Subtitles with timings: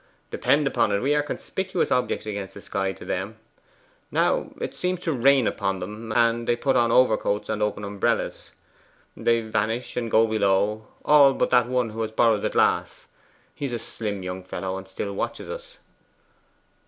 [0.31, 3.37] Depend upon it we are conspicuous objects against the sky to them.
[4.09, 8.49] Now, it seems to rain upon them, and they put on overcoats and open umbrellas.
[9.15, 13.09] They vanish and go below all but that one who has borrowed the glass.
[13.53, 15.77] He is a slim young fellow, and still watches us.